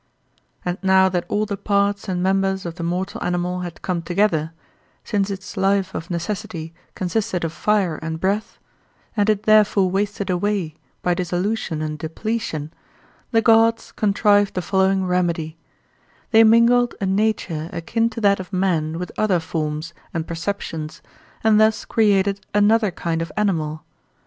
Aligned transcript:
And 0.65 0.79
now 0.81 1.09
that 1.09 1.25
all 1.27 1.45
the 1.45 1.55
parts 1.55 2.09
and 2.09 2.23
members 2.23 2.65
of 2.65 2.73
the 2.73 2.81
mortal 2.81 3.23
animal 3.23 3.59
had 3.59 3.83
come 3.83 4.01
together, 4.01 4.51
since 5.03 5.29
its 5.29 5.55
life 5.55 5.93
of 5.93 6.09
necessity 6.09 6.73
consisted 6.95 7.43
of 7.45 7.53
fire 7.53 7.97
and 7.97 8.19
breath, 8.19 8.57
and 9.15 9.29
it 9.29 9.43
therefore 9.43 9.91
wasted 9.91 10.31
away 10.31 10.73
by 11.03 11.13
dissolution 11.13 11.83
and 11.83 11.99
depletion, 11.99 12.73
the 13.29 13.43
gods 13.43 13.91
contrived 13.91 14.55
the 14.55 14.63
following 14.63 15.05
remedy: 15.05 15.55
They 16.31 16.43
mingled 16.43 16.95
a 16.99 17.05
nature 17.05 17.69
akin 17.71 18.09
to 18.09 18.21
that 18.21 18.39
of 18.39 18.51
man 18.51 18.97
with 18.97 19.11
other 19.19 19.39
forms 19.39 19.93
and 20.15 20.25
perceptions, 20.27 21.03
and 21.43 21.61
thus 21.61 21.85
created 21.85 22.43
another 22.55 22.89
kind 22.89 23.21
of 23.21 23.31
animal. 23.37 23.83